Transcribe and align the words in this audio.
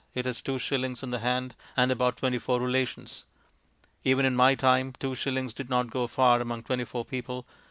It 0.15 0.25
has 0.25 0.41
two 0.41 0.57
shillings 0.57 1.03
in 1.03 1.11
the 1.11 1.19
hand 1.19 1.53
and 1.77 1.91
about 1.91 2.17
twenty 2.17 2.39
four 2.39 2.59
relations. 2.59 3.25
Even 4.03 4.25
in 4.25 4.35
my 4.35 4.55
time 4.55 4.93
two 4.97 5.13
shillings 5.13 5.53
did 5.53 5.69
not 5.69 5.91
go 5.91 6.07
far 6.07 6.41
among 6.41 6.63
twenty 6.63 6.85
four 6.85 7.05
people. 7.05 7.45